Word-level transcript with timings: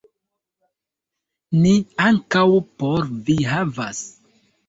Ni 1.65 1.73
ankaŭ 2.07 2.43
por 2.79 3.07
vi 3.27 3.35
havas 3.53 4.03